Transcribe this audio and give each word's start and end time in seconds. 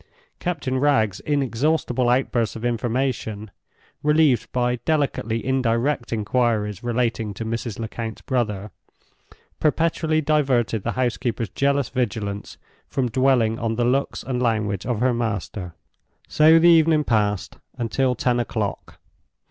Captain 0.39 0.79
Wragge's 0.79 1.19
inexhaustible 1.19 2.09
outbursts 2.09 2.55
of 2.55 2.65
information—relieved 2.65 4.51
by 4.51 4.77
delicately 4.77 5.45
indirect 5.45 6.11
inquiries 6.11 6.81
relating 6.83 7.35
to 7.35 7.45
Mrs. 7.45 7.77
Lecount's 7.77 8.21
brother—perpetually 8.23 10.19
diverted 10.19 10.81
the 10.81 10.93
housekeeper's 10.93 11.49
jealous 11.49 11.89
vigilance 11.89 12.57
from 12.87 13.09
dwelling 13.09 13.59
on 13.59 13.75
the 13.75 13.85
looks 13.85 14.23
and 14.23 14.41
language 14.41 14.87
of 14.87 15.01
her 15.01 15.13
master. 15.13 15.75
So 16.27 16.57
the 16.57 16.67
evening 16.69 17.03
passed 17.03 17.59
until 17.77 18.15
ten 18.15 18.39
o'clock. 18.39 18.97